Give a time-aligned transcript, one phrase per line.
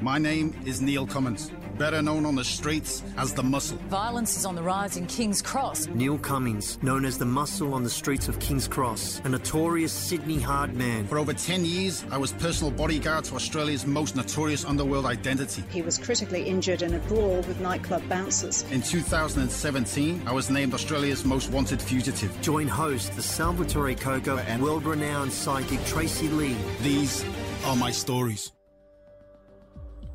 [0.00, 3.78] My name is Neil Cummins, better known on the streets as the Muscle.
[3.88, 5.86] Violence is on the rise in King's Cross.
[5.88, 10.38] Neil Cummins, known as the Muscle on the streets of King's Cross, a notorious Sydney
[10.38, 11.06] hard man.
[11.06, 15.64] For over 10 years, I was personal bodyguard to Australia's most notorious underworld identity.
[15.70, 18.62] He was critically injured in a brawl with nightclub bouncers.
[18.70, 22.38] In 2017, I was named Australia's most wanted fugitive.
[22.40, 26.56] Join host, the Salvatore Coco, and world renowned psychic Tracy Lee.
[26.82, 27.24] These
[27.64, 28.52] are my stories.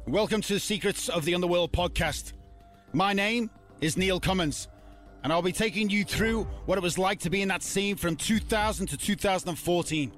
[0.10, 2.34] Welcome to the Secrets of the Underworld podcast.
[2.94, 4.68] My name is Neil Cummins,
[5.24, 7.96] and I'll be taking you through what it was like to be in that scene
[7.96, 10.12] from 2000 to 2014.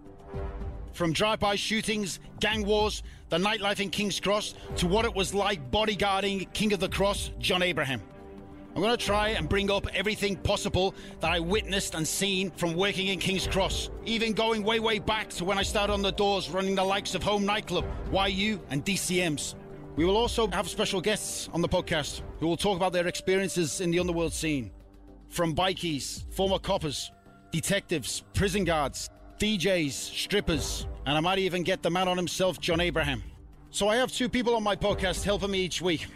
[0.93, 5.69] From drive-by shootings, gang wars, the nightlife in King's Cross, to what it was like
[5.71, 8.01] bodyguarding King of the Cross, John Ibrahim.
[8.73, 12.75] I'm going to try and bring up everything possible that I witnessed and seen from
[12.75, 16.13] working in King's Cross, even going way, way back to when I started on the
[16.13, 19.55] doors running the likes of Home Nightclub, YU, and DCMs.
[20.01, 23.81] We will also have special guests on the podcast who will talk about their experiences
[23.81, 24.71] in the underworld scene.
[25.29, 27.11] From bikies, former coppers,
[27.51, 32.81] detectives, prison guards, DJs, strippers, and I might even get the man on himself, John
[32.81, 33.21] Ibrahim.
[33.69, 36.07] So I have two people on my podcast helping me each week.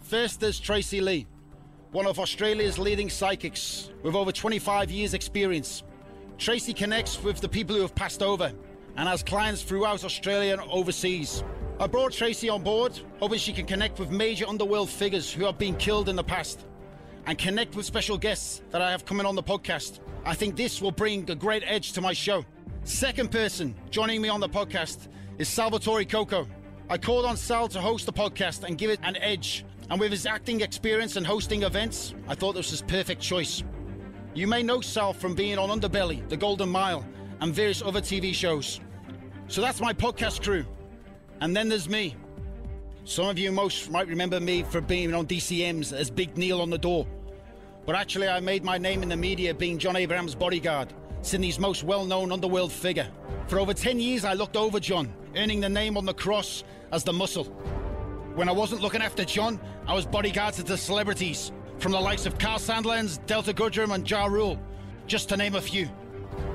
[0.00, 1.26] First, there's Tracy Lee,
[1.92, 5.82] one of Australia's leading psychics with over 25 years' experience.
[6.38, 8.50] Tracy connects with the people who have passed over
[8.96, 11.44] and has clients throughout Australia and overseas.
[11.78, 15.58] I brought Tracy on board, hoping she can connect with major underworld figures who have
[15.58, 16.64] been killed in the past
[17.26, 20.00] and connect with special guests that I have coming on the podcast.
[20.24, 22.46] I think this will bring a great edge to my show.
[22.84, 26.46] Second person joining me on the podcast is Salvatore Coco.
[26.88, 30.12] I called on Sal to host the podcast and give it an edge, and with
[30.12, 33.62] his acting experience and hosting events, I thought this was his perfect choice.
[34.32, 37.04] You may know Sal from being on Underbelly, The Golden Mile,
[37.40, 38.80] and various other TV shows.
[39.48, 40.64] So that's my podcast crew.
[41.40, 42.16] And then there's me.
[43.04, 46.70] Some of you most might remember me for being on DCMs as Big Neil on
[46.70, 47.06] the door.
[47.84, 51.84] But actually, I made my name in the media being John Ibrahim's bodyguard, Sydney's most
[51.84, 53.08] well known underworld figure.
[53.48, 57.04] For over 10 years, I looked over John, earning the name on the cross as
[57.04, 57.44] the muscle.
[58.34, 62.26] When I wasn't looking after John, I was bodyguard to the celebrities, from the likes
[62.26, 64.58] of Kyle Sandilands, Delta Goodrem, and Ja Rule,
[65.06, 65.88] just to name a few.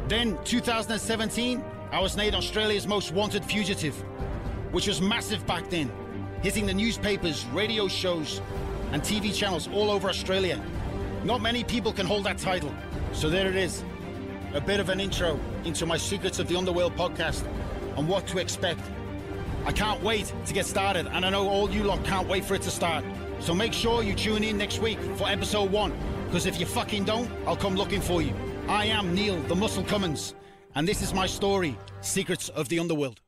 [0.07, 4.03] Then, 2017, I was named Australia's most wanted fugitive
[4.71, 5.91] which was massive back then,
[6.41, 8.41] hitting the newspapers, radio shows,
[8.91, 10.61] and TV channels all over Australia.
[11.23, 12.73] Not many people can hold that title.
[13.13, 13.83] So there it is.
[14.53, 17.45] A bit of an intro into my Secrets of the Underworld podcast
[17.97, 18.81] and what to expect.
[19.65, 22.55] I can't wait to get started, and I know all you lot can't wait for
[22.55, 23.05] it to start.
[23.39, 25.93] So make sure you tune in next week for episode one,
[26.25, 28.33] because if you fucking don't, I'll come looking for you.
[28.67, 30.33] I am Neil, the Muscle Cummins,
[30.75, 33.21] and this is my story Secrets of the Underworld.